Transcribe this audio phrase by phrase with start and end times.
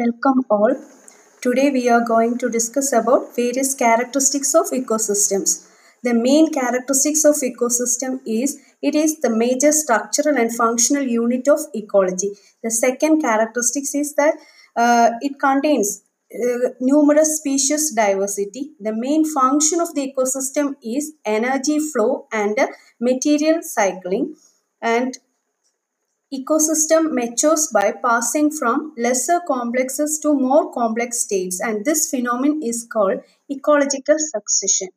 [0.00, 0.74] Welcome all.
[1.42, 5.68] Today we are going to discuss about various characteristics of ecosystems.
[6.02, 11.60] The main characteristics of ecosystem is it is the major structural and functional unit of
[11.74, 12.30] ecology.
[12.62, 14.36] The second characteristics is that
[14.74, 16.02] uh, it contains
[16.34, 18.70] uh, numerous species diversity.
[18.80, 22.68] The main function of the ecosystem is energy flow and uh,
[23.00, 24.36] material cycling
[24.80, 25.18] and
[26.32, 32.86] ecosystem matures by passing from lesser complexes to more complex states and this phenomenon is
[32.92, 33.20] called
[33.50, 34.88] ecological succession